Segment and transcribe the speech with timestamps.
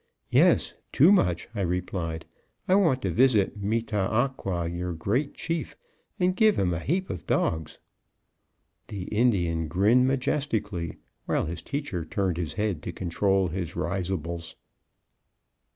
[0.31, 2.25] "Yes, too much," I replied;
[2.67, 5.77] "I want to visit Me tah ah qua, your great chief,
[6.19, 7.77] and give him a heap of dogs."
[8.87, 14.55] The Indian grinned majestically, while his teacher turned his head to control his risibles.